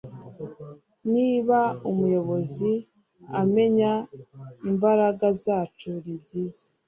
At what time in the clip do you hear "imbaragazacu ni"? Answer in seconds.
4.69-6.15